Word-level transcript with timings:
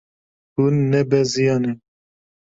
Hûn 0.55 0.75
nebeziyane. 0.91 1.71